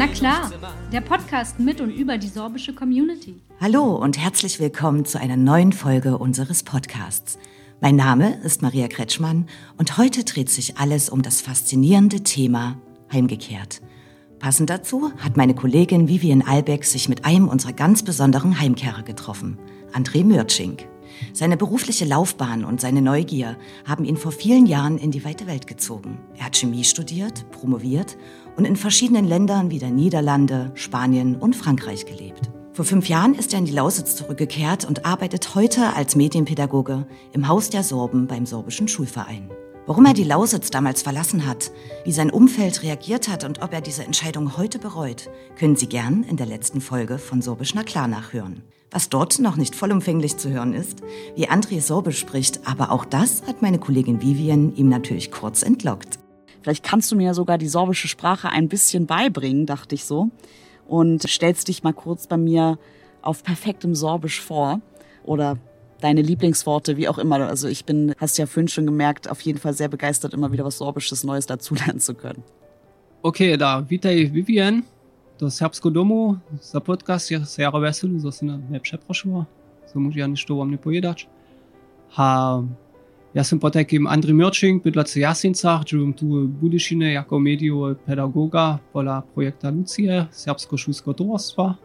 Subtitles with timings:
[0.00, 0.50] Na klar,
[0.92, 3.34] der Podcast mit und über die sorbische Community.
[3.60, 7.38] Hallo und herzlich willkommen zu einer neuen Folge unseres Podcasts.
[7.82, 12.78] Mein Name ist Maria Kretschmann und heute dreht sich alles um das faszinierende Thema
[13.12, 13.82] Heimgekehrt.
[14.38, 19.58] Passend dazu hat meine Kollegin Vivian Albeck sich mit einem unserer ganz besonderen Heimkehrer getroffen,
[19.92, 20.88] André Mürtschink.
[21.34, 25.66] Seine berufliche Laufbahn und seine Neugier haben ihn vor vielen Jahren in die weite Welt
[25.66, 26.18] gezogen.
[26.38, 28.16] Er hat Chemie studiert, promoviert
[28.60, 32.50] und in verschiedenen Ländern wie der Niederlande, Spanien und Frankreich gelebt.
[32.74, 37.48] Vor fünf Jahren ist er in die Lausitz zurückgekehrt und arbeitet heute als Medienpädagoge im
[37.48, 39.48] Haus der Sorben beim Sorbischen Schulverein.
[39.86, 41.70] Warum er die Lausitz damals verlassen hat,
[42.04, 46.22] wie sein Umfeld reagiert hat und ob er diese Entscheidung heute bereut, können Sie gern
[46.24, 48.62] in der letzten Folge von Sorbisch na klar nachhören.
[48.90, 50.98] Was dort noch nicht vollumfänglich zu hören ist,
[51.34, 56.18] wie André Sorbisch spricht, aber auch das hat meine Kollegin Vivian ihm natürlich kurz entlockt.
[56.62, 60.30] Vielleicht kannst du mir sogar die sorbische Sprache ein bisschen beibringen, dachte ich so.
[60.86, 62.78] Und stellst dich mal kurz bei mir
[63.22, 64.80] auf perfektem Sorbisch vor.
[65.24, 65.58] Oder
[66.00, 67.36] deine Lieblingsworte, wie auch immer.
[67.46, 70.64] Also ich bin, hast ja vorhin schon gemerkt, auf jeden Fall sehr begeistert, immer wieder
[70.64, 72.42] was Sorbisches Neues dazulernen zu können.
[73.22, 74.84] Okay, da, witaj Vivian.
[75.38, 79.46] Do Serbsko domu, za podcast je se jara veselu, za se ne przeprosiła.
[79.92, 81.28] So muss ja nicht to vam ne povedać.
[82.10, 82.62] Ha,
[83.34, 83.42] ja
[84.06, 91.12] Andri Mürčing, bydla se Jasincach, živim tu Budišine jako medio pedagoga pola projekta Lucie, Serbsko-Šulsko
[91.12, 91.78] Tovarstva.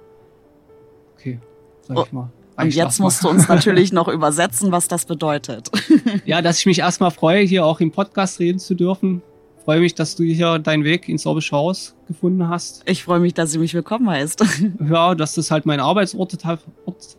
[1.15, 1.39] Okay,
[1.87, 2.27] sag ich mal.
[2.57, 5.69] Und jetzt musst du uns natürlich noch übersetzen, was das bedeutet.
[6.25, 9.21] ja, dass ich mich erstmal freue, hier auch im Podcast reden zu dürfen.
[9.65, 12.83] Freue mich, dass du hier deinen Weg ins Sorbische Haus gefunden hast.
[12.85, 14.43] Ich freue mich, dass du mich willkommen heißt.
[14.89, 16.37] ja, dass das halt mein Arbeitsort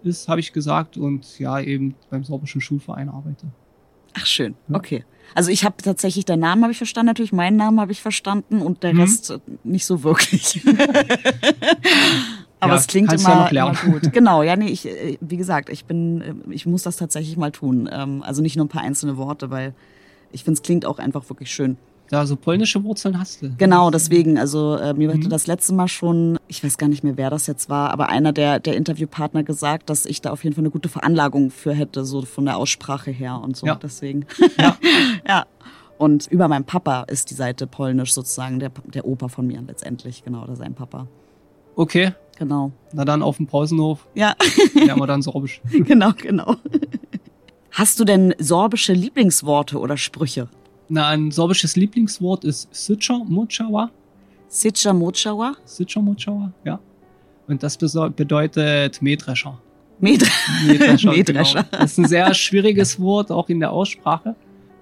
[0.04, 0.97] ist, habe ich gesagt.
[0.97, 3.48] Und ja, eben beim Sorbischen Schulverein arbeite.
[4.17, 4.77] Ach schön, ja.
[4.77, 5.05] okay.
[5.34, 8.62] Also ich habe tatsächlich, deinen Namen habe ich verstanden, natürlich meinen Namen habe ich verstanden
[8.62, 9.00] und der mhm.
[9.00, 10.62] Rest nicht so wirklich.
[12.60, 14.12] Aber ja, es klingt immer, ja immer, gut.
[14.12, 17.53] Genau, ja, nee, ich, äh, wie gesagt, ich bin, äh, ich muss das tatsächlich mal
[17.53, 17.88] tun.
[17.93, 19.75] Ähm, also nicht nur ein paar einzelne Worte, weil
[20.33, 21.77] ich finde, es klingt auch einfach wirklich schön.
[22.11, 23.50] Ja, so polnische Wurzeln hast du.
[23.59, 24.39] Genau, deswegen.
[24.39, 25.19] Also äh, mir mhm.
[25.19, 28.09] hatte das letzte Mal schon, ich weiß gar nicht mehr, wer das jetzt war, aber
[28.09, 31.72] einer der, der Interviewpartner gesagt, dass ich da auf jeden Fall eine gute Veranlagung für
[31.72, 33.66] hätte, so von der Aussprache her und so.
[33.66, 33.75] Ja.
[33.75, 34.27] Deswegen.
[34.59, 34.77] Ja.
[35.28, 35.47] ja.
[35.99, 40.25] Und über meinem Papa ist die Seite polnisch sozusagen, der, der Opa von mir letztendlich,
[40.25, 41.06] genau, oder sein Papa.
[41.75, 42.12] Okay.
[42.39, 42.72] Genau.
[42.93, 44.06] Na dann auf dem Pausenhof.
[44.15, 44.34] Ja.
[44.75, 45.61] Lernen wir dann Sorbisch.
[45.71, 46.56] genau, genau.
[47.71, 50.49] Hast du denn sorbische Lieblingsworte oder Sprüche?
[50.88, 53.91] Na, ein sorbisches Lieblingswort ist Sitcha Mochawa.
[54.48, 55.56] Sitcha Mochawa?
[55.64, 56.78] Sitcha Mochawa, ja.
[57.48, 59.58] Und das bedeutet Mähdrescher.
[60.00, 61.10] Mähdrescher.
[61.10, 61.62] Mähdrescher.
[61.62, 61.82] Genau.
[61.82, 64.34] Das ist ein sehr schwieriges Wort, auch in der Aussprache.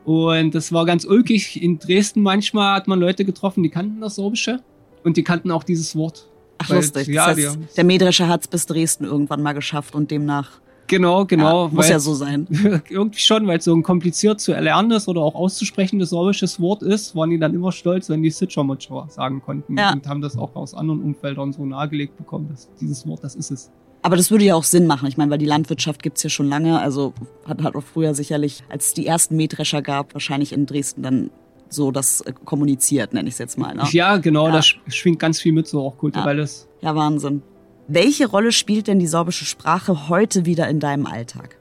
[0.05, 1.63] Und das war ganz ulkig.
[1.63, 4.61] In Dresden manchmal hat man Leute getroffen, die kannten das Sorbische
[5.03, 6.29] und die kannten auch dieses Wort.
[6.59, 7.09] Ach, Weil, lustig.
[7.09, 10.61] Ja, das heißt, der Mähdrescher hat es bis Dresden irgendwann mal geschafft und demnach.
[10.95, 11.67] Genau, genau.
[11.67, 12.47] Ja, muss ja so sein.
[12.89, 17.17] Irgendwie schon, weil es so ein kompliziert zu erlernendes oder auch auszusprechendes sorbisches Wort ist,
[17.17, 19.93] waren die dann immer stolz, wenn die Sitchamotscha sagen konnten ja.
[19.93, 23.51] und haben das auch aus anderen Umfeldern so nahegelegt bekommen, dass dieses Wort, das ist
[23.51, 23.73] es.
[24.03, 25.09] Aber das würde ja auch Sinn machen.
[25.09, 26.79] Ich meine, weil die Landwirtschaft gibt's ja schon lange.
[26.79, 27.13] Also
[27.45, 31.31] hat, hat auch früher sicherlich, als es die ersten Mähdrescher gab, wahrscheinlich in Dresden dann
[31.71, 33.75] so das äh, kommuniziert, nenne ich es jetzt mal.
[33.75, 33.83] Ne?
[33.91, 34.53] Ja, genau, ja.
[34.53, 36.69] das schwingt ganz viel mit, so auch kulturelles.
[36.83, 36.91] Ja.
[36.91, 37.43] ja, Wahnsinn.
[37.87, 41.59] Welche Rolle spielt denn die sorbische Sprache heute wieder in deinem Alltag?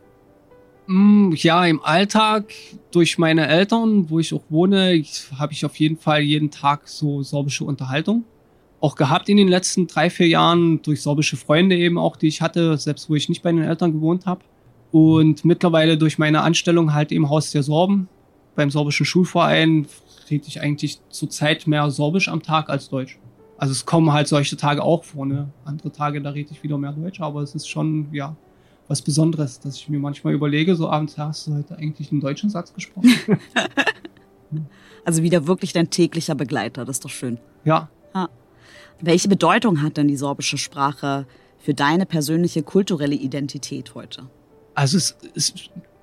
[0.88, 2.54] Mm, ja, im Alltag
[2.92, 5.04] durch meine Eltern, wo ich auch wohne,
[5.38, 8.24] habe ich auf jeden Fall jeden Tag so sorbische Unterhaltung.
[8.80, 12.42] Auch gehabt in den letzten drei, vier Jahren durch sorbische Freunde eben auch, die ich
[12.42, 14.42] hatte, selbst wo ich nicht bei den Eltern gewohnt habe.
[14.92, 18.08] Und mittlerweile durch meine Anstellung halt im Haus der Sorben
[18.56, 19.88] beim sorbischen Schulverein
[20.30, 23.18] rede ich eigentlich zurzeit mehr Sorbisch am Tag als Deutsch.
[23.64, 25.48] Also es kommen halt solche Tage auch vor, ne?
[25.64, 28.36] Andere Tage, da rede ich wieder mehr Deutsch, aber es ist schon, ja,
[28.90, 32.50] was Besonderes, dass ich mir manchmal überlege, so abends, hast du heute eigentlich einen deutschen
[32.50, 33.10] Satz gesprochen?
[35.06, 37.38] also wieder wirklich dein täglicher Begleiter, das ist doch schön.
[37.64, 37.88] Ja.
[38.14, 38.28] ja.
[39.00, 41.26] Welche Bedeutung hat denn die sorbische Sprache
[41.58, 44.24] für deine persönliche kulturelle Identität heute?
[44.76, 45.54] Also es, es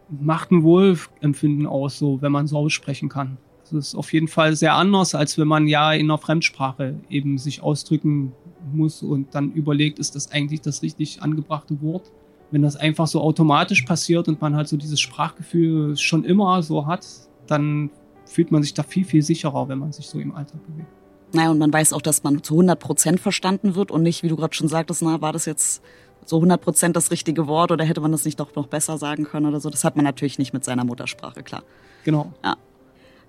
[0.08, 3.36] macht ein Wohlempfinden aus, so wenn man Sorbisch sprechen kann.
[3.70, 7.38] Das ist auf jeden Fall sehr anders, als wenn man ja in einer Fremdsprache eben
[7.38, 8.32] sich ausdrücken
[8.72, 12.10] muss und dann überlegt, ist das eigentlich das richtig angebrachte Wort?
[12.50, 16.86] Wenn das einfach so automatisch passiert und man halt so dieses Sprachgefühl schon immer so
[16.86, 17.06] hat,
[17.46, 17.90] dann
[18.24, 20.88] fühlt man sich da viel, viel sicherer, wenn man sich so im Alltag bewegt.
[21.32, 24.28] Naja, und man weiß auch, dass man zu 100 Prozent verstanden wird und nicht, wie
[24.28, 25.82] du gerade schon sagtest, na, war das jetzt
[26.24, 29.24] so 100 Prozent das richtige Wort oder hätte man das nicht doch noch besser sagen
[29.24, 29.70] können oder so.
[29.70, 31.62] Das hat man natürlich nicht mit seiner Muttersprache, klar.
[32.04, 32.32] Genau.
[32.44, 32.56] Ja.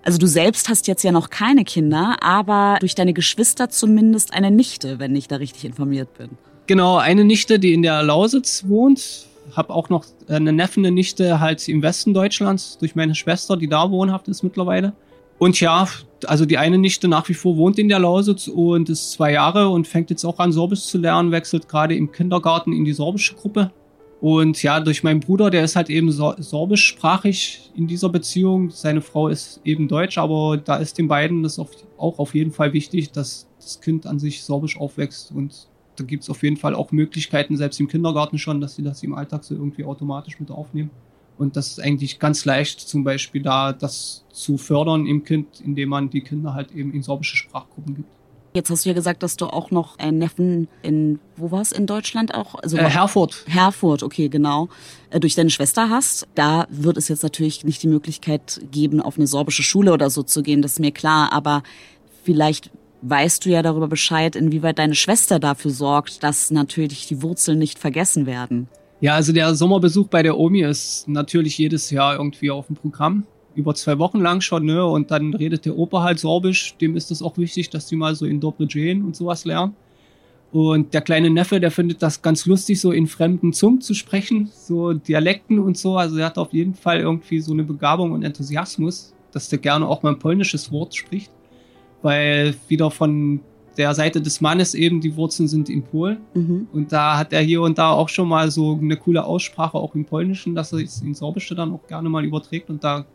[0.04, 4.50] Also du selbst hast jetzt ja noch keine Kinder, aber durch deine Geschwister zumindest eine
[4.50, 6.30] Nichte, wenn ich da richtig informiert bin.
[6.66, 9.26] Genau, eine Nichte, die in der Lausitz wohnt.
[9.54, 13.68] Hab auch noch eine Neffen, eine Nichte halt im Westen Deutschlands durch meine Schwester, die
[13.68, 14.92] da wohnhaft ist mittlerweile.
[15.38, 15.88] Und ja,
[16.26, 19.68] also die eine Nichte nach wie vor wohnt in der Lausitz und ist zwei Jahre
[19.68, 23.34] und fängt jetzt auch an, Sorbisch zu lernen, wechselt gerade im Kindergarten in die sorbische
[23.34, 23.72] Gruppe.
[24.22, 28.70] Und ja, durch meinen Bruder, der ist halt eben sorbischsprachig in dieser Beziehung.
[28.70, 32.72] Seine Frau ist eben deutsch, aber da ist den beiden das auch auf jeden Fall
[32.72, 35.32] wichtig, dass das Kind an sich sorbisch aufwächst.
[35.32, 35.66] Und
[35.96, 39.02] da gibt es auf jeden Fall auch Möglichkeiten, selbst im Kindergarten schon, dass sie das
[39.02, 40.92] im Alltag so irgendwie automatisch mit aufnehmen.
[41.36, 45.88] Und das ist eigentlich ganz leicht, zum Beispiel da das zu fördern im Kind, indem
[45.88, 48.21] man die Kinder halt eben in sorbische Sprachgruppen gibt.
[48.54, 51.72] Jetzt hast du ja gesagt, dass du auch noch einen Neffen in, wo war es
[51.72, 52.54] in Deutschland auch?
[52.56, 53.44] Also äh, Herford.
[53.46, 54.68] Herford, okay, genau.
[55.08, 56.28] Äh, durch deine Schwester hast.
[56.34, 60.22] Da wird es jetzt natürlich nicht die Möglichkeit geben, auf eine sorbische Schule oder so
[60.22, 61.32] zu gehen, das ist mir klar.
[61.32, 61.62] Aber
[62.24, 62.70] vielleicht
[63.00, 67.78] weißt du ja darüber Bescheid, inwieweit deine Schwester dafür sorgt, dass natürlich die Wurzeln nicht
[67.78, 68.68] vergessen werden.
[69.00, 73.26] Ja, also der Sommerbesuch bei der Omi ist natürlich jedes Jahr irgendwie auf dem Programm
[73.54, 74.84] über zwei Wochen lang schon, ne?
[74.84, 78.14] Und dann redet der Opa halt Sorbisch, dem ist es auch wichtig, dass die mal
[78.14, 79.74] so in Dobregen und sowas lernen.
[80.52, 84.50] Und der kleine Neffe, der findet das ganz lustig, so in fremden Zungen zu sprechen,
[84.52, 85.96] so Dialekten und so.
[85.96, 89.88] Also er hat auf jeden Fall irgendwie so eine Begabung und Enthusiasmus, dass der gerne
[89.88, 91.30] auch mal ein polnisches Wort spricht.
[92.02, 93.40] Weil wieder von
[93.78, 96.18] der Seite des Mannes eben die Wurzeln sind in Polen.
[96.34, 96.68] Mhm.
[96.70, 99.94] Und da hat er hier und da auch schon mal so eine coole Aussprache auch
[99.94, 102.68] im Polnischen, dass er es ins Sorbische dann auch gerne mal überträgt.
[102.68, 103.06] Und da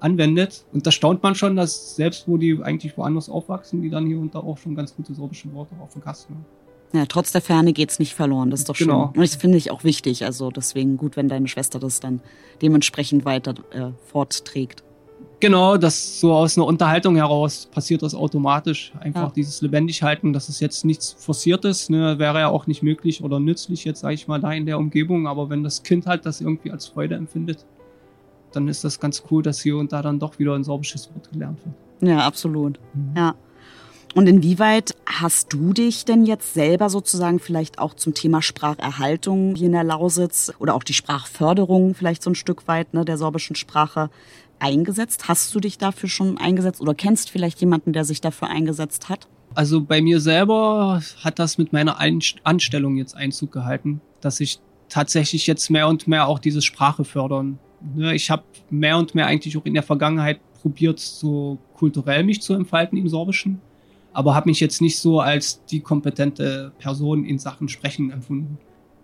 [0.00, 0.64] anwendet.
[0.72, 4.18] Und da staunt man schon, dass selbst wo die eigentlich woanders aufwachsen, die dann hier
[4.18, 6.44] und da auch schon ganz gute sorbische Worte auf dem Kasten haben.
[6.92, 9.06] Ja, trotz der Ferne geht's nicht verloren, das ist doch genau.
[9.06, 9.16] schön.
[9.16, 10.24] Und das finde ich auch wichtig.
[10.24, 12.20] Also deswegen gut, wenn deine Schwester das dann
[12.62, 14.82] dementsprechend weiter äh, fortträgt.
[15.38, 18.92] Genau, das so aus einer Unterhaltung heraus passiert das automatisch.
[19.00, 19.32] Einfach ja.
[19.36, 23.38] dieses lebendig halten, das ist jetzt nichts Forciertes, ne, wäre ja auch nicht möglich oder
[23.38, 25.26] nützlich jetzt, sage ich mal, da in der Umgebung.
[25.26, 27.66] Aber wenn das Kind halt das irgendwie als Freude empfindet,
[28.56, 31.30] dann ist das ganz cool, dass hier und da dann doch wieder ein sorbisches Wort
[31.30, 32.08] gelernt wird.
[32.10, 32.80] Ja, absolut.
[32.94, 33.14] Mhm.
[33.16, 33.34] Ja.
[34.14, 39.66] Und inwieweit hast du dich denn jetzt selber sozusagen vielleicht auch zum Thema Spracherhaltung hier
[39.66, 43.56] in der Lausitz oder auch die Sprachförderung vielleicht so ein Stück weit ne, der sorbischen
[43.56, 44.08] Sprache
[44.58, 45.28] eingesetzt?
[45.28, 49.28] Hast du dich dafür schon eingesetzt oder kennst vielleicht jemanden, der sich dafür eingesetzt hat?
[49.54, 51.98] Also bei mir selber hat das mit meiner
[52.42, 57.58] Anstellung jetzt Einzug gehalten, dass ich tatsächlich jetzt mehr und mehr auch diese Sprache fördern
[57.94, 62.40] Ne, ich habe mehr und mehr eigentlich auch in der Vergangenheit probiert, so kulturell mich
[62.42, 63.60] zu entfalten im Sorbischen,
[64.12, 68.58] aber habe mich jetzt nicht so als die kompetente Person in Sachen Sprechen empfunden.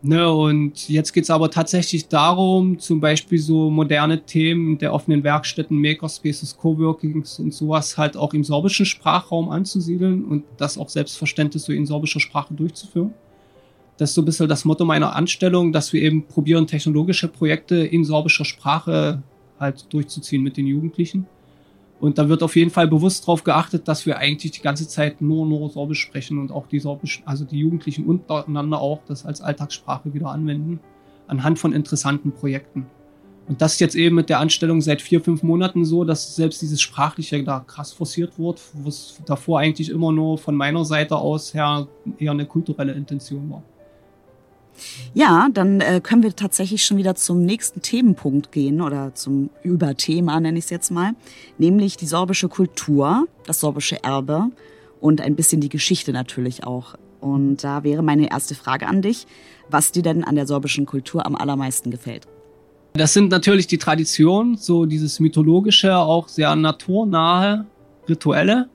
[0.04, 5.80] Ne, und jetzt geht's aber tatsächlich darum, zum Beispiel so moderne Themen der offenen Werkstätten,
[5.80, 11.72] Makerspaces, Coworkings und sowas halt auch im sorbischen Sprachraum anzusiedeln und das auch selbstverständlich so
[11.72, 13.14] in sorbischer Sprache durchzuführen.
[14.02, 17.76] Das ist so ein bisschen das Motto meiner Anstellung, dass wir eben probieren, technologische Projekte
[17.76, 19.22] in sorbischer Sprache
[19.60, 21.28] halt durchzuziehen mit den Jugendlichen.
[22.00, 25.22] Und da wird auf jeden Fall bewusst darauf geachtet, dass wir eigentlich die ganze Zeit
[25.22, 29.40] nur, nur Sorbisch sprechen und auch die Sorbisch, also die Jugendlichen untereinander auch das als
[29.40, 30.80] Alltagssprache wieder anwenden,
[31.28, 32.86] anhand von interessanten Projekten.
[33.46, 36.60] Und das ist jetzt eben mit der Anstellung seit vier, fünf Monaten so, dass selbst
[36.60, 41.14] dieses Sprachliche da krass forciert wird, wo es davor eigentlich immer nur von meiner Seite
[41.14, 41.86] aus her
[42.18, 43.62] eher eine kulturelle Intention war.
[45.14, 50.40] Ja, dann äh, können wir tatsächlich schon wieder zum nächsten Themenpunkt gehen oder zum Überthema
[50.40, 51.12] nenne ich es jetzt mal,
[51.58, 54.50] nämlich die sorbische Kultur, das sorbische Erbe
[55.00, 56.94] und ein bisschen die Geschichte natürlich auch.
[57.20, 59.26] Und da wäre meine erste Frage an dich,
[59.70, 62.26] was dir denn an der sorbischen Kultur am allermeisten gefällt.
[62.94, 67.66] Das sind natürlich die Traditionen, so dieses mythologische, auch sehr naturnahe
[68.08, 68.68] Rituelle.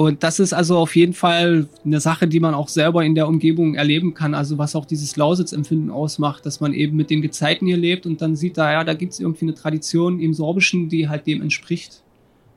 [0.00, 3.28] Und das ist also auf jeden Fall eine Sache, die man auch selber in der
[3.28, 4.32] Umgebung erleben kann.
[4.32, 8.22] Also was auch dieses Lausitzempfinden ausmacht, dass man eben mit den Gezeiten hier lebt und
[8.22, 11.42] dann sieht da, ja, da gibt es irgendwie eine Tradition im Sorbischen, die halt dem
[11.42, 12.02] entspricht.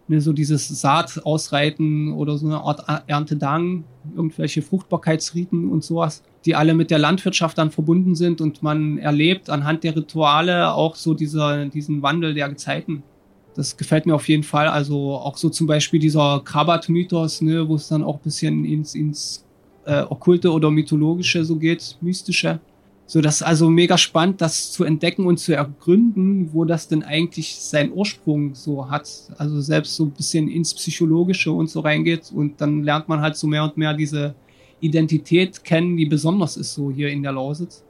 [0.07, 3.83] Ne, so dieses Saat ausreiten oder so eine Art Erntedank,
[4.15, 9.49] irgendwelche Fruchtbarkeitsriten und sowas, die alle mit der Landwirtschaft dann verbunden sind und man erlebt
[9.49, 13.03] anhand der Rituale auch so dieser, diesen Wandel der Gezeiten.
[13.55, 14.67] Das gefällt mir auf jeden Fall.
[14.67, 18.95] Also auch so zum Beispiel dieser Krabat-Mythos, ne, wo es dann auch ein bisschen ins,
[18.95, 19.45] ins
[19.85, 22.59] äh, Okkulte oder Mythologische so geht, Mystische.
[23.05, 27.03] So, das ist also mega spannend, das zu entdecken und zu ergründen, wo das denn
[27.03, 29.09] eigentlich seinen Ursprung so hat.
[29.37, 33.35] Also selbst so ein bisschen ins Psychologische und so reingeht und dann lernt man halt
[33.35, 34.33] so mehr und mehr diese
[34.79, 37.83] Identität kennen, die besonders ist so hier in der Lausitz.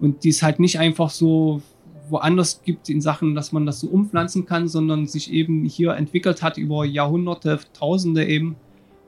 [0.00, 1.60] Und die ist halt nicht einfach so
[2.08, 6.42] woanders gibt in Sachen, dass man das so umpflanzen kann, sondern sich eben hier entwickelt
[6.42, 8.56] hat über Jahrhunderte, Tausende eben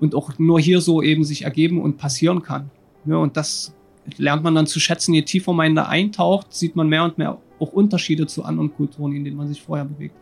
[0.01, 2.71] und auch nur hier so eben sich ergeben und passieren kann.
[3.07, 3.75] Ja, und das
[4.17, 5.15] lernt man dann zu schätzen.
[5.15, 9.13] Je tiefer man da eintaucht, sieht man mehr und mehr auch Unterschiede zu anderen Kulturen,
[9.13, 10.15] in denen man sich vorher bewegt.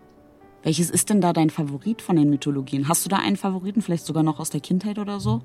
[0.62, 2.88] Welches ist denn da dein Favorit von den Mythologien?
[2.88, 5.42] Hast du da einen Favoriten, vielleicht sogar noch aus der Kindheit oder so?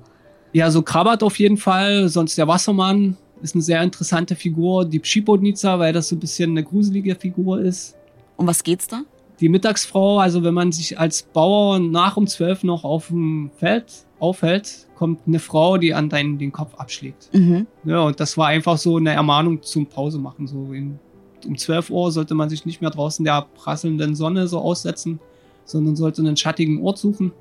[0.52, 4.84] Ja, so Krabat auf jeden Fall, sonst der Wassermann ist eine sehr interessante Figur.
[4.84, 7.96] Die Pschipodnica, weil das so ein bisschen eine gruselige Figur ist.
[8.36, 9.02] Um was geht's da?
[9.40, 14.04] Die Mittagsfrau, also wenn man sich als Bauer nach um zwölf noch auf dem Feld
[14.18, 17.30] aufhält, kommt eine Frau, die an deinen den Kopf abschlägt.
[17.32, 17.66] Mhm.
[17.84, 20.48] Ja, und das war einfach so eine Ermahnung zum Pause machen.
[20.48, 20.98] So in,
[21.46, 25.20] um 12 Uhr sollte man sich nicht mehr draußen der prasselnden Sonne so aussetzen,
[25.64, 27.32] sondern sollte einen schattigen Ort suchen.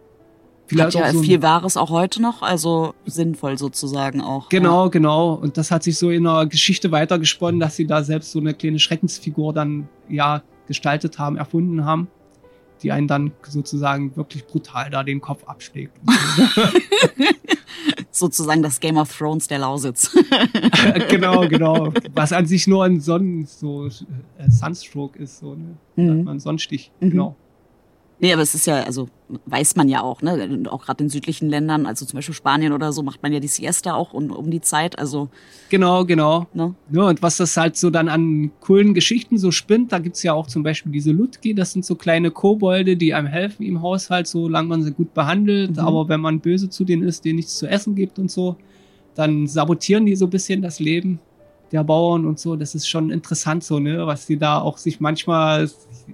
[0.68, 4.50] Vielleicht Hat ja so viel Wahres auch heute noch, also sinnvoll sozusagen auch.
[4.50, 4.90] Genau, ja.
[4.90, 5.34] genau.
[5.34, 8.54] Und das hat sich so in der Geschichte weitergesponnen, dass sie da selbst so eine
[8.54, 12.10] kleine Schreckensfigur dann ja gestaltet haben, erfunden haben
[12.84, 15.98] die einen dann sozusagen wirklich brutal da den Kopf abschlägt.
[18.12, 20.12] sozusagen das Game of Thrones der Lausitz.
[21.10, 21.94] genau, genau.
[22.14, 25.78] Was an sich nur ein Sonnen, so äh, Sunstroke ist, so, ne?
[25.96, 26.28] Mhm.
[26.28, 27.10] Ein Sonnenstich, mhm.
[27.12, 27.36] genau.
[28.20, 29.10] Nee, aber es ist ja, also
[29.46, 30.64] weiß man ja auch, ne?
[30.72, 33.48] Auch gerade in südlichen Ländern, also zum Beispiel Spanien oder so, macht man ja die
[33.48, 34.98] Siesta auch um, um die Zeit.
[34.98, 35.30] Also
[35.70, 36.48] genau, genau.
[36.54, 36.74] Ne?
[36.92, 40.34] Ja, und was das halt so dann an coolen Geschichten so spinnt, da gibt's ja
[40.34, 44.26] auch zum Beispiel diese Lutki, das sind so kleine Kobolde, die einem helfen im Haushalt,
[44.26, 45.72] solange man sie gut behandelt.
[45.72, 45.80] Mhm.
[45.80, 48.56] Aber wenn man böse zu denen ist, denen nichts zu essen gibt und so,
[49.14, 51.20] dann sabotieren die so ein bisschen das Leben
[51.72, 52.56] der Bauern und so.
[52.56, 55.70] Das ist schon interessant so, ne, was die da auch sich manchmal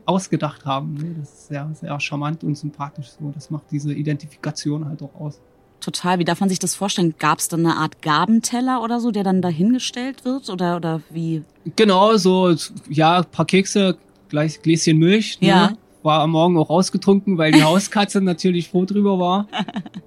[0.05, 0.95] ausgedacht haben.
[0.95, 1.15] Ne?
[1.19, 3.31] Das ist sehr, sehr charmant und sympathisch so.
[3.33, 5.39] Das macht diese Identifikation halt auch aus.
[5.79, 6.17] Total.
[6.17, 7.13] Wie darf man sich das vorstellen?
[7.19, 10.49] Gab es dann eine Art Gabenteller oder so, der dann dahingestellt wird?
[10.49, 11.43] Oder, oder wie?
[11.75, 12.55] Genau, so,
[12.89, 13.97] ja, paar Kekse,
[14.29, 15.41] gleich Gläschen Milch.
[15.41, 15.47] Ne?
[15.47, 15.73] Ja.
[16.01, 19.47] War am Morgen auch ausgetrunken, weil die Hauskatze natürlich froh drüber war.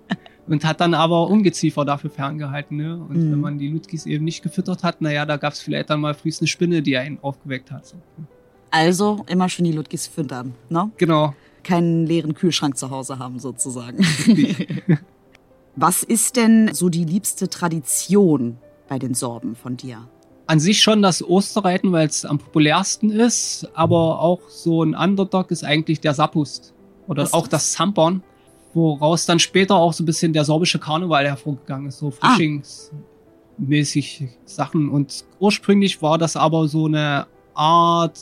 [0.48, 2.76] und hat dann aber Ungeziefer dafür ferngehalten.
[2.76, 2.96] Ne?
[2.96, 3.32] Und mhm.
[3.32, 6.14] wenn man die Lutkis eben nicht gefüttert hat, naja, da gab es vielleicht dann mal
[6.14, 7.86] frühst eine Spinne, die einen aufgeweckt hat.
[7.86, 7.96] So.
[8.70, 10.90] Also immer schön die Lutkis füttern, ne?
[10.96, 11.34] Genau.
[11.62, 13.98] Keinen leeren Kühlschrank zu Hause haben, sozusagen.
[15.76, 20.08] Was ist denn so die liebste Tradition bei den Sorben von dir?
[20.46, 25.50] An sich schon das Osterreiten, weil es am populärsten ist, aber auch so ein Underdog
[25.50, 26.72] ist eigentlich der Sapust.
[27.08, 28.22] Oder Was auch das Zampern
[28.76, 32.28] woraus dann später auch so ein bisschen der sorbische Karneval hervorgegangen ist, so ah.
[32.28, 34.28] Faschingsmäßig ah.
[34.45, 34.88] Sachen.
[34.90, 38.21] Und ursprünglich war das aber so eine Art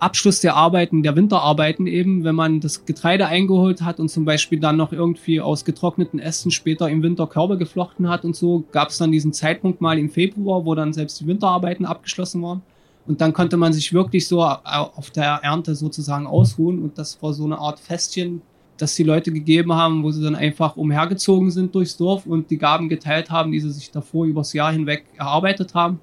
[0.00, 4.58] Abschluss der Arbeiten, der Winterarbeiten eben, wenn man das Getreide eingeholt hat und zum Beispiel
[4.58, 8.88] dann noch irgendwie aus getrockneten Ästen später im Winter Körbe geflochten hat und so, gab
[8.88, 12.62] es dann diesen Zeitpunkt mal im Februar, wo dann selbst die Winterarbeiten abgeschlossen waren.
[13.06, 17.32] Und dann konnte man sich wirklich so auf der Ernte sozusagen ausruhen und das war
[17.32, 18.42] so eine Art Festchen,
[18.82, 22.58] dass die Leute gegeben haben, wo sie dann einfach umhergezogen sind durchs Dorf und die
[22.58, 26.00] Gaben geteilt haben, die sie sich davor übers Jahr hinweg erarbeitet haben.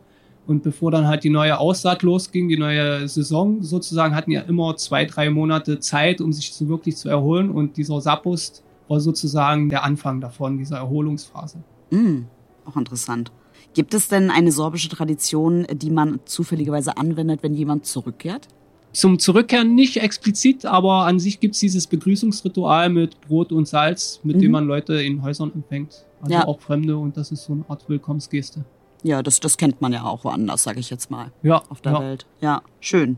[0.48, 4.77] Und bevor dann halt die neue Aussaat losging, die neue Saison sozusagen, hatten ja immer
[4.77, 7.51] zwei, drei Monate Zeit, um sich so wirklich zu erholen.
[7.51, 11.57] Und dieser Sapust war sozusagen der Anfang davon, dieser Erholungsphase.
[11.89, 12.27] Mm,
[12.63, 13.33] auch interessant.
[13.74, 18.48] Gibt es denn eine sorbische Tradition, die man zufälligerweise anwendet, wenn jemand zurückkehrt?
[18.91, 24.38] Zum Zurückkehren nicht explizit, aber an sich gibt's dieses Begrüßungsritual mit Brot und Salz, mit
[24.38, 24.41] mhm.
[24.41, 26.05] dem man Leute in Häusern empfängt.
[26.22, 26.48] Also ja.
[26.48, 28.65] auch Fremde und das ist so eine Art Willkommensgeste.
[29.03, 31.31] Ja, das, das kennt man ja auch woanders, sage ich jetzt mal.
[31.43, 31.63] Ja.
[31.69, 32.01] Auf der ja.
[32.01, 32.25] Welt.
[32.41, 33.17] Ja, schön.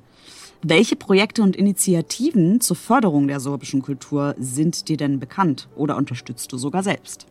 [0.64, 6.52] Welche Projekte und Initiativen zur Förderung der sorbischen Kultur sind dir denn bekannt oder unterstützt
[6.52, 7.26] du sogar selbst?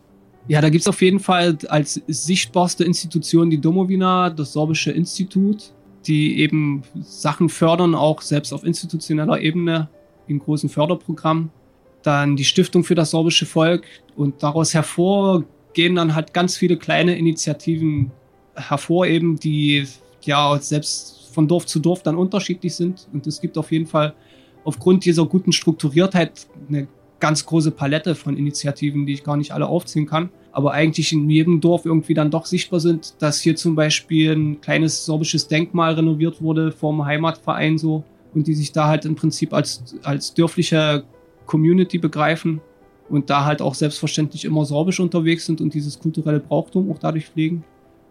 [0.47, 5.73] Ja, da gibt's auf jeden Fall als sichtbarste Institution die Domowina, das Sorbische Institut,
[6.07, 9.89] die eben Sachen fördern, auch selbst auf institutioneller Ebene
[10.27, 11.51] in großen Förderprogrammen.
[12.03, 17.15] Dann die Stiftung für das sorbische Volk und daraus hervorgehen dann halt ganz viele kleine
[17.17, 18.11] Initiativen
[18.55, 19.87] hervor, eben die
[20.23, 23.07] ja selbst von Dorf zu Dorf dann unterschiedlich sind.
[23.13, 24.15] Und es gibt auf jeden Fall
[24.63, 26.87] aufgrund dieser guten Strukturiertheit eine
[27.19, 31.29] ganz große Palette von Initiativen, die ich gar nicht alle aufzählen kann aber eigentlich in
[31.29, 35.93] jedem Dorf irgendwie dann doch sichtbar sind, dass hier zum Beispiel ein kleines sorbisches Denkmal
[35.93, 38.03] renoviert wurde vom Heimatverein so
[38.33, 41.03] und die sich da halt im Prinzip als, als dörfliche
[41.45, 42.61] Community begreifen
[43.09, 47.27] und da halt auch selbstverständlich immer sorbisch unterwegs sind und dieses kulturelle Brauchtum auch dadurch
[47.27, 47.63] pflegen.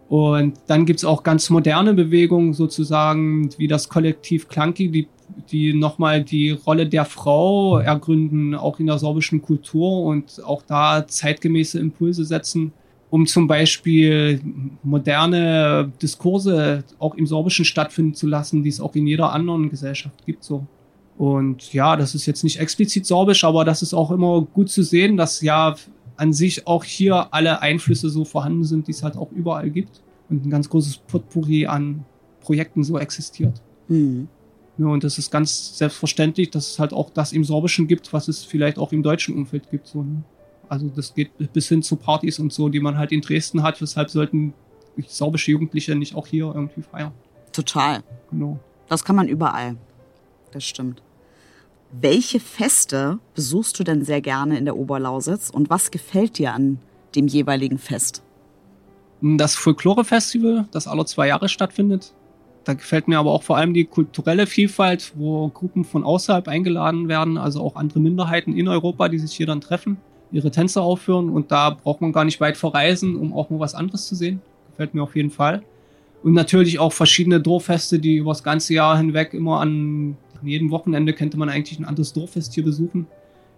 [0.09, 5.07] Und dann gibt's auch ganz moderne Bewegungen sozusagen, wie das Kollektiv Klanki, die
[5.51, 11.07] die nochmal die Rolle der Frau ergründen, auch in der sorbischen Kultur und auch da
[11.07, 12.73] zeitgemäße Impulse setzen.
[13.11, 14.41] um zum Beispiel
[14.83, 20.25] moderne Diskurse auch im Sorbischen stattfinden zu lassen, die es auch in jeder anderen Gesellschaft
[20.25, 20.45] gibt.
[20.45, 20.65] So.
[21.17, 24.81] Und ja, das ist jetzt nicht explizit sorbisch, aber das ist auch immer gut zu
[24.81, 25.75] sehen, dass ja
[26.15, 30.01] an sich auch hier alle Einflüsse so vorhanden sind, die es halt auch überall gibt.
[30.29, 32.05] Und ein ganz großes Potpourri an
[32.39, 33.61] Projekten so existiert.
[33.89, 34.29] Mhm.
[34.77, 38.27] Ja, und das ist ganz selbstverständlich, dass es halt auch das im Sorbischen gibt, was
[38.27, 39.87] es vielleicht auch im deutschen Umfeld gibt.
[39.87, 40.23] So, ne?
[40.69, 43.81] Also das geht bis hin zu Partys und so, die man halt in Dresden hat.
[43.81, 44.53] Weshalb sollten
[45.05, 47.11] sorbische Jugendliche nicht auch hier irgendwie feiern?
[47.51, 48.03] Total.
[48.29, 48.57] Genau.
[48.87, 49.75] Das kann man überall.
[50.51, 51.01] Das stimmt.
[51.91, 56.79] Welche Feste besuchst du denn sehr gerne in der Oberlausitz und was gefällt dir an
[57.15, 58.23] dem jeweiligen Fest?
[59.21, 62.13] Das Folklore-Festival, das alle zwei Jahre stattfindet.
[62.63, 67.07] Da gefällt mir aber auch vor allem die kulturelle Vielfalt, wo Gruppen von außerhalb eingeladen
[67.07, 69.97] werden, also auch andere Minderheiten in Europa, die sich hier dann treffen,
[70.31, 73.73] ihre Tänze aufführen und da braucht man gar nicht weit verreisen, um auch mal was
[73.73, 74.41] anderes zu sehen.
[74.69, 75.63] Gefällt mir auf jeden Fall.
[76.21, 80.71] Und natürlich auch verschiedene Dorffeste, die über das ganze Jahr hinweg immer an an jedem
[80.71, 83.07] Wochenende könnte man eigentlich ein anderes Dorffest hier besuchen.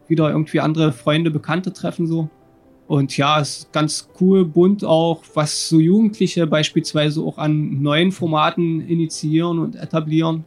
[0.07, 2.29] Wieder irgendwie andere Freunde, Bekannte treffen so.
[2.93, 8.11] Und ja, es ist ganz cool, bunt auch, was so Jugendliche beispielsweise auch an neuen
[8.11, 10.45] Formaten initiieren und etablieren.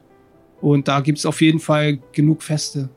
[0.60, 2.88] Und da gibt es auf jeden Fall genug Feste.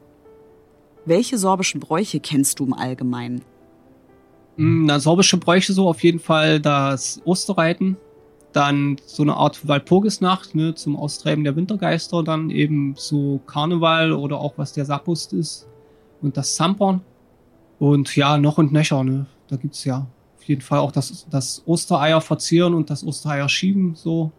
[1.03, 3.41] Welche sorbischen Bräuche kennst du im Allgemeinen?
[4.57, 7.97] Hm, na, sorbische Bräuche so auf jeden Fall das Osterreiten,
[8.53, 14.39] dann so eine Art Walpurgisnacht ne, zum Austreiben der Wintergeister, dann eben so Karneval oder
[14.39, 15.67] auch was der Sappust ist
[16.21, 17.01] und das Sampern.
[17.79, 19.25] Und ja, noch und nöcher, ne?
[19.49, 23.95] Da gibt's ja auf jeden Fall auch das, das Ostereier verzieren und das Ostereier schieben,
[23.95, 24.31] so.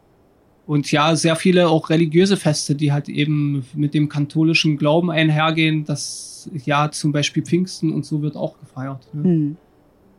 [0.67, 5.85] Und ja, sehr viele auch religiöse Feste, die halt eben mit dem katholischen Glauben einhergehen,
[5.85, 9.13] dass ja zum Beispiel Pfingsten und so wird auch gefeiert.
[9.13, 9.29] Ne?
[9.29, 9.57] Mhm.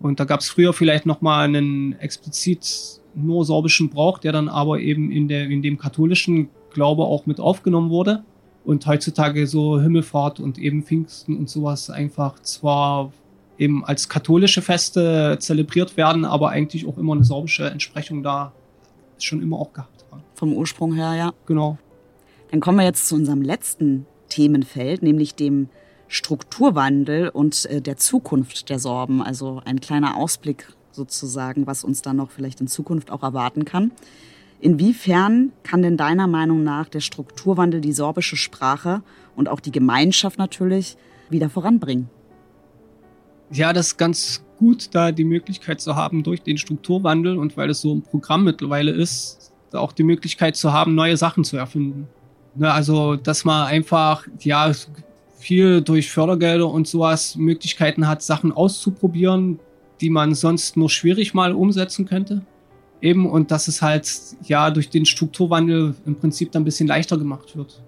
[0.01, 4.79] Und da gab's früher vielleicht noch mal einen explizit nur sorbischen Brauch, der dann aber
[4.79, 8.24] eben in, der, in dem katholischen Glaube auch mit aufgenommen wurde.
[8.63, 13.12] Und heutzutage so Himmelfahrt und eben Pfingsten und sowas einfach zwar
[13.62, 18.54] eben als katholische Feste zelebriert werden, aber eigentlich auch immer eine sorbische Entsprechung da
[19.19, 20.24] schon immer auch gehabt haben.
[20.34, 21.34] Vom Ursprung her, ja.
[21.45, 21.78] Genau.
[22.50, 25.69] Dann kommen wir jetzt zu unserem letzten Themenfeld, nämlich dem
[26.08, 29.21] Strukturwandel und äh, der Zukunft der Sorben.
[29.21, 33.91] Also ein kleiner Ausblick sozusagen, was uns dann noch vielleicht in Zukunft auch erwarten kann.
[34.60, 39.04] Inwiefern kann denn deiner Meinung nach der Strukturwandel die sorbische Sprache
[39.36, 40.97] und auch die Gemeinschaft natürlich
[41.30, 42.10] wieder voranbringen?
[43.52, 47.70] Ja, das ist ganz gut, da die Möglichkeit zu haben durch den Strukturwandel und weil
[47.70, 52.08] es so ein Programm mittlerweile ist, auch die Möglichkeit zu haben, neue Sachen zu erfinden.
[52.56, 54.72] Ne, also, dass man einfach, ja,
[55.38, 59.60] viel durch Fördergelder und sowas Möglichkeiten hat, Sachen auszuprobieren,
[60.00, 62.46] die man sonst nur schwierig mal umsetzen könnte.
[63.02, 64.08] Eben, und dass es halt
[64.44, 67.82] ja durch den Strukturwandel im Prinzip dann ein bisschen leichter gemacht wird.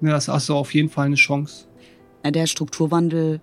[0.00, 1.66] Ja, das ist also auf jeden Fall eine Chance.
[2.24, 3.40] Der Strukturwandel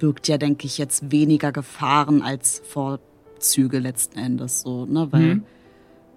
[0.00, 5.06] birgt ja, denke ich, jetzt weniger Gefahren als Vorzüge letzten Endes so, ne?
[5.12, 5.42] Weil mhm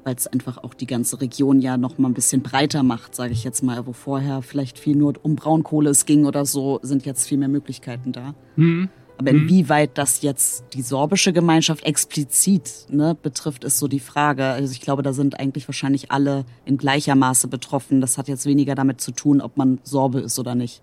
[0.04, 3.34] weil es einfach auch die ganze Region ja noch mal ein bisschen breiter macht, sage
[3.34, 7.06] ich jetzt mal, wo vorher vielleicht viel nur um Braunkohle es ging oder so, sind
[7.06, 8.36] jetzt viel mehr Möglichkeiten da.
[8.56, 8.90] Mhm.
[9.18, 9.44] Aber mhm.
[9.44, 14.46] inwieweit das jetzt die sorbische Gemeinschaft explizit ne, betrifft, ist so die Frage.
[14.46, 18.02] Also ich glaube, da sind eigentlich wahrscheinlich alle in gleicher Maße betroffen.
[18.02, 20.82] Das hat jetzt weniger damit zu tun, ob man Sorbe ist oder nicht.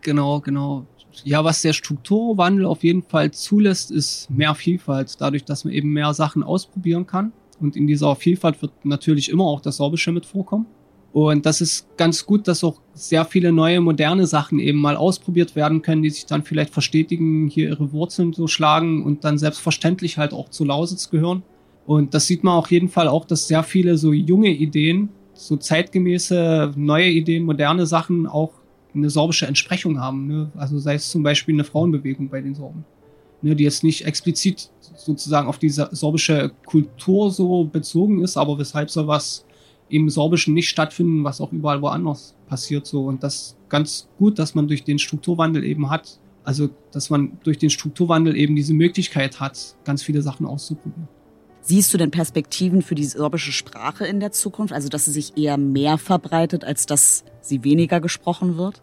[0.00, 0.86] Genau, genau.
[1.24, 5.20] Ja, was der Strukturwandel auf jeden Fall zulässt, ist mehr Vielfalt.
[5.20, 7.32] Dadurch, dass man eben mehr Sachen ausprobieren kann.
[7.60, 10.66] Und in dieser Vielfalt wird natürlich immer auch das Sorbische mit vorkommen.
[11.12, 15.54] Und das ist ganz gut, dass auch sehr viele neue, moderne Sachen eben mal ausprobiert
[15.54, 20.16] werden können, die sich dann vielleicht verstetigen, hier ihre Wurzeln so schlagen und dann selbstverständlich
[20.16, 21.42] halt auch zu Lausitz gehören.
[21.84, 25.56] Und das sieht man auf jeden Fall auch, dass sehr viele so junge Ideen, so
[25.56, 28.52] zeitgemäße, neue Ideen, moderne Sachen auch
[28.94, 30.26] eine sorbische Entsprechung haben.
[30.26, 30.50] Ne?
[30.56, 32.84] Also sei es zum Beispiel eine Frauenbewegung bei den Sorben,
[33.40, 33.56] ne?
[33.56, 39.44] die jetzt nicht explizit sozusagen auf diese sorbische Kultur so bezogen ist, aber weshalb sowas
[39.88, 43.04] im Sorbischen nicht stattfinden, was auch überall woanders passiert so.
[43.04, 47.58] Und das ganz gut, dass man durch den Strukturwandel eben hat, also dass man durch
[47.58, 51.08] den Strukturwandel eben diese Möglichkeit hat, ganz viele Sachen auszuprobieren.
[51.64, 54.74] Siehst du denn Perspektiven für die sorbische Sprache in der Zukunft?
[54.74, 58.82] Also, dass sie sich eher mehr verbreitet, als dass sie weniger gesprochen wird?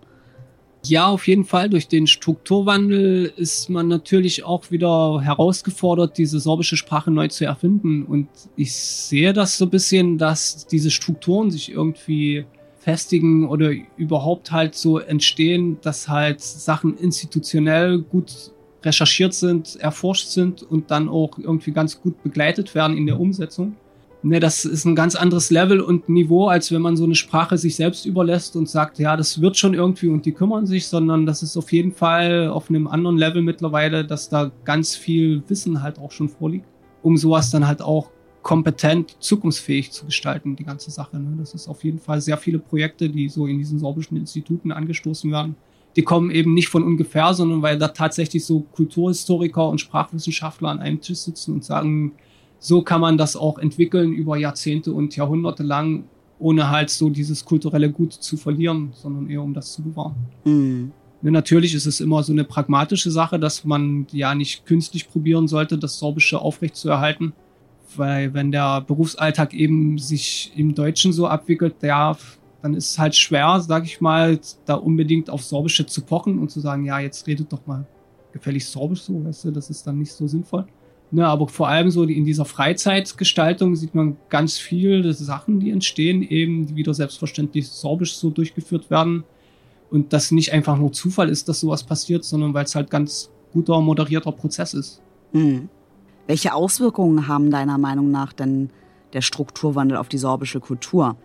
[0.86, 1.70] Ja, auf jeden Fall.
[1.70, 8.06] Durch den Strukturwandel ist man natürlich auch wieder herausgefordert, diese sorbische Sprache neu zu erfinden.
[8.06, 12.46] Und ich sehe das so ein bisschen, dass diese Strukturen sich irgendwie
[12.80, 20.64] festigen oder überhaupt halt so entstehen, dass halt Sachen institutionell gut recherchiert sind, erforscht sind
[20.64, 23.76] und dann auch irgendwie ganz gut begleitet werden in der Umsetzung.
[24.22, 27.58] Ne, das ist ein ganz anderes Level und Niveau, als wenn man so eine Sprache
[27.58, 31.26] sich selbst überlässt und sagt, ja, das wird schon irgendwie und die kümmern sich, sondern
[31.26, 35.82] das ist auf jeden Fall auf einem anderen Level mittlerweile, dass da ganz viel Wissen
[35.82, 36.66] halt auch schon vorliegt,
[37.02, 38.10] um sowas dann halt auch
[38.42, 41.18] kompetent, zukunftsfähig zu gestalten, die ganze Sache.
[41.18, 41.36] Ne?
[41.38, 45.32] Das ist auf jeden Fall sehr viele Projekte, die so in diesen sorbischen Instituten angestoßen
[45.32, 45.56] werden.
[45.96, 50.80] Die kommen eben nicht von ungefähr, sondern weil da tatsächlich so Kulturhistoriker und Sprachwissenschaftler an
[50.80, 52.14] einem Tisch sitzen und sagen,
[52.60, 56.04] so kann man das auch entwickeln über Jahrzehnte und Jahrhunderte lang,
[56.38, 60.16] ohne halt so dieses kulturelle Gut zu verlieren, sondern eher um das zu bewahren.
[60.44, 60.92] Mhm.
[61.22, 65.78] Natürlich ist es immer so eine pragmatische Sache, dass man ja nicht künstlich probieren sollte,
[65.78, 67.34] das Sorbische aufrechtzuerhalten.
[67.96, 72.16] Weil wenn der Berufsalltag eben sich im Deutschen so abwickelt, ja,
[72.62, 76.52] dann ist es halt schwer, sag ich mal, da unbedingt auf Sorbische zu pochen und
[76.52, 77.86] zu sagen, ja, jetzt redet doch mal
[78.32, 80.66] gefällig Sorbisch so, weißt du, das ist dann nicht so sinnvoll.
[81.12, 86.22] Ne, aber vor allem so in dieser Freizeitgestaltung sieht man ganz viele Sachen, die entstehen,
[86.22, 89.24] eben, die wieder selbstverständlich sorbisch so durchgeführt werden.
[89.90, 93.32] Und das nicht einfach nur Zufall ist, dass sowas passiert, sondern weil es halt ganz
[93.54, 95.02] guter, moderierter Prozess ist.
[95.34, 95.70] Mhm.
[96.28, 98.70] Welche Auswirkungen haben deiner Meinung nach denn
[99.14, 101.18] der Strukturwandel auf die sorbische Kultur?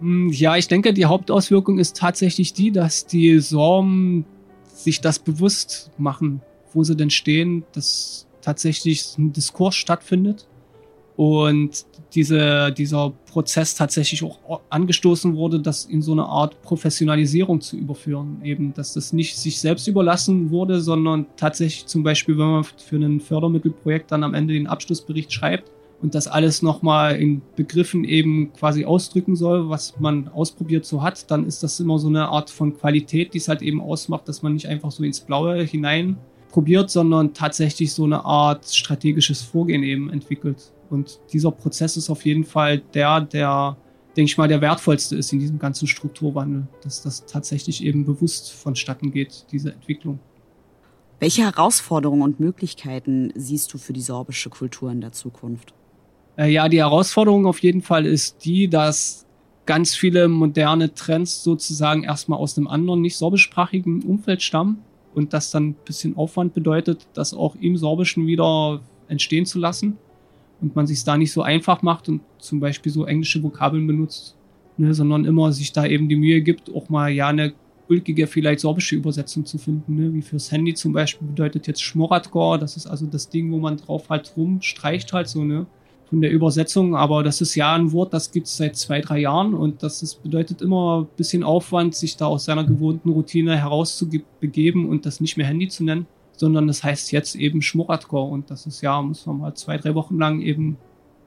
[0.00, 4.24] Hm, ja, ich denke, die Hauptauswirkung ist tatsächlich die, dass die Sorben
[4.64, 6.40] sich das bewusst machen,
[6.72, 10.46] wo sie denn stehen, dass tatsächlich ein Diskurs stattfindet
[11.16, 11.84] und
[12.14, 18.40] diese, dieser Prozess tatsächlich auch angestoßen wurde, das in so eine Art Professionalisierung zu überführen.
[18.44, 22.96] Eben, dass das nicht sich selbst überlassen wurde, sondern tatsächlich zum Beispiel, wenn man für
[22.96, 28.52] ein Fördermittelprojekt dann am Ende den Abschlussbericht schreibt und das alles nochmal in Begriffen eben
[28.52, 32.50] quasi ausdrücken soll, was man ausprobiert so hat, dann ist das immer so eine Art
[32.50, 36.16] von Qualität, die es halt eben ausmacht, dass man nicht einfach so ins Blaue hinein
[36.50, 40.72] probiert, sondern tatsächlich so eine Art strategisches Vorgehen eben entwickelt.
[40.88, 43.76] Und dieser Prozess ist auf jeden Fall der, der,
[44.16, 48.52] denke ich mal, der wertvollste ist in diesem ganzen Strukturwandel, dass das tatsächlich eben bewusst
[48.52, 50.20] vonstatten geht, diese Entwicklung.
[51.20, 55.74] Welche Herausforderungen und Möglichkeiten siehst du für die sorbische Kultur in der Zukunft?
[56.38, 59.26] Äh, ja, die Herausforderung auf jeden Fall ist die, dass
[59.66, 64.78] ganz viele moderne Trends sozusagen erstmal aus einem anderen, nicht sorbischsprachigen Umfeld stammen
[65.14, 69.98] und das dann ein bisschen Aufwand bedeutet, das auch im Sorbischen wieder entstehen zu lassen
[70.60, 74.36] und man sich da nicht so einfach macht und zum Beispiel so englische Vokabeln benutzt,
[74.76, 77.52] ne, sondern immer sich da eben die Mühe gibt, auch mal ja eine
[77.88, 80.14] ulkige, vielleicht sorbische Übersetzung zu finden, ne?
[80.14, 83.76] wie fürs Handy zum Beispiel bedeutet jetzt Schmoratgor, das ist also das Ding, wo man
[83.76, 85.66] drauf halt rumstreicht halt so, ne,
[86.08, 89.54] von der Übersetzung, aber das ist ja ein Wort, das gibt's seit zwei, drei Jahren
[89.54, 94.88] und das ist, bedeutet immer ein bisschen Aufwand, sich da aus seiner gewohnten Routine herauszubegeben
[94.88, 96.06] und das nicht mehr Handy zu nennen
[96.38, 99.94] sondern das heißt jetzt eben Schmoratcore und das ist ja, muss man mal zwei, drei
[99.94, 100.78] Wochen lang eben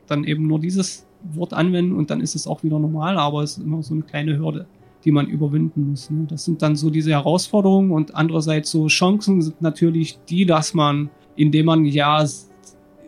[0.08, 3.58] dann eben nur dieses Wort anwenden und dann ist es auch wieder normal, aber es
[3.58, 4.66] ist immer so eine kleine Hürde,
[5.04, 6.10] die man überwinden muss.
[6.10, 6.26] Ne?
[6.30, 11.10] Das sind dann so diese Herausforderungen und andererseits so Chancen sind natürlich die, dass man,
[11.36, 12.26] indem man ja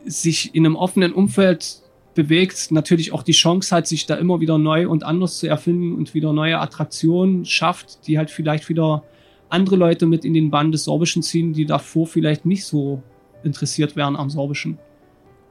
[0.05, 1.81] sich in einem offenen Umfeld
[2.13, 5.95] bewegt, natürlich auch die Chance hat, sich da immer wieder neu und anders zu erfinden
[5.95, 9.03] und wieder neue Attraktionen schafft, die halt vielleicht wieder
[9.49, 13.01] andere Leute mit in den Bann des Sorbischen ziehen, die davor vielleicht nicht so
[13.43, 14.77] interessiert wären am Sorbischen.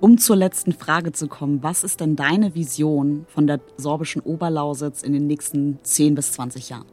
[0.00, 5.02] Um zur letzten Frage zu kommen, was ist denn deine Vision von der sorbischen Oberlausitz
[5.02, 6.86] in den nächsten 10 bis 20 Jahren?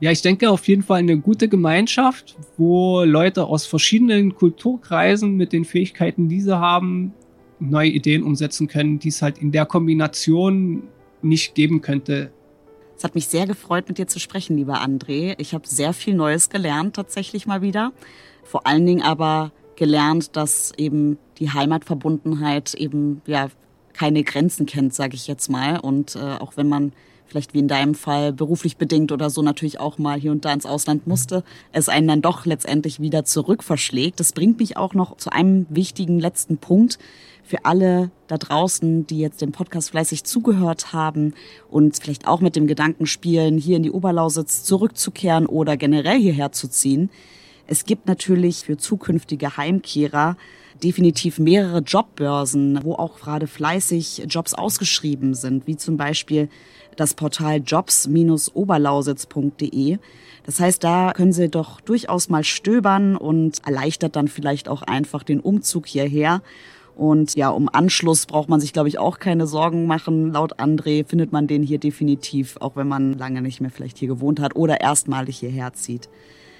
[0.00, 5.52] Ja, ich denke auf jeden Fall eine gute Gemeinschaft, wo Leute aus verschiedenen Kulturkreisen mit
[5.52, 7.12] den Fähigkeiten, die sie haben,
[7.58, 10.84] neue Ideen umsetzen können, die es halt in der Kombination
[11.20, 12.32] nicht geben könnte
[13.00, 15.34] es hat mich sehr gefreut, mit dir zu sprechen, lieber André.
[15.38, 17.94] Ich habe sehr viel Neues gelernt, tatsächlich mal wieder.
[18.44, 23.48] Vor allen Dingen aber gelernt, dass eben die Heimatverbundenheit eben ja
[23.94, 25.80] keine Grenzen kennt, sage ich jetzt mal.
[25.80, 26.92] Und äh, auch wenn man
[27.30, 30.52] vielleicht wie in deinem Fall beruflich bedingt oder so natürlich auch mal hier und da
[30.52, 34.20] ins Ausland musste, es einen dann doch letztendlich wieder zurück verschlägt.
[34.20, 36.98] Das bringt mich auch noch zu einem wichtigen letzten Punkt
[37.44, 41.34] für alle da draußen, die jetzt dem Podcast fleißig zugehört haben
[41.68, 46.52] und vielleicht auch mit dem Gedanken spielen, hier in die Oberlausitz zurückzukehren oder generell hierher
[46.52, 47.10] zu ziehen.
[47.66, 50.36] Es gibt natürlich für zukünftige Heimkehrer
[50.82, 56.48] definitiv mehrere Jobbörsen, wo auch gerade fleißig Jobs ausgeschrieben sind, wie zum Beispiel
[57.00, 59.98] das Portal jobs-oberlausitz.de.
[60.44, 65.22] Das heißt, da können Sie doch durchaus mal stöbern und erleichtert dann vielleicht auch einfach
[65.22, 66.42] den Umzug hierher.
[66.96, 70.32] Und ja, um Anschluss braucht man sich, glaube ich, auch keine Sorgen machen.
[70.32, 74.08] Laut André findet man den hier definitiv, auch wenn man lange nicht mehr vielleicht hier
[74.08, 76.10] gewohnt hat oder erstmalig hierher zieht.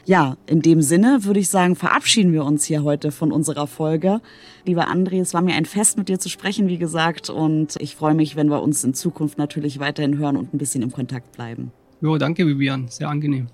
[0.05, 4.21] Ja, in dem Sinne würde ich sagen, verabschieden wir uns hier heute von unserer Folge.
[4.65, 7.31] Lieber André, es war mir ein Fest, mit dir zu sprechen, wie gesagt.
[7.31, 10.83] Und ich freue mich, wenn wir uns in Zukunft natürlich weiterhin hören und ein bisschen
[10.83, 11.73] im Kontakt bleiben.
[12.01, 12.89] Jo, danke, Vivian.
[12.89, 13.49] Sehr angenehm.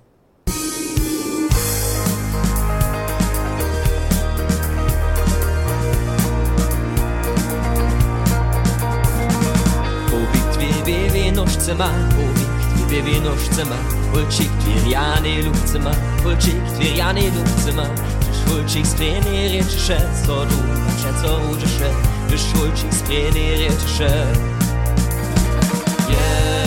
[11.67, 11.91] Zimmer,
[12.97, 13.77] Levin auf Zimmer,
[14.15, 17.91] Ulschik, Liriane, Luftzimmer, Ulschik, Liriane, Luftzimmer,
[18.55, 20.57] Ulschik, Spenere, so du,
[21.03, 24.57] Schätzer, Rude, Schätzer, Ulschik, Spenere, Schätzer.
[26.09, 26.66] Yeah.